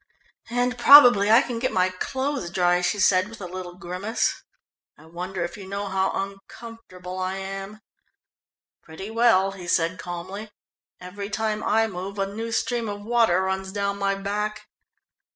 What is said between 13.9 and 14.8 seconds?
my back."